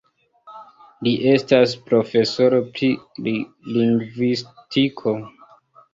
Li 1.07 1.11
estas 1.33 1.75
profesoro 1.91 2.61
pri 2.79 2.91
lingvistiko. 3.77 5.15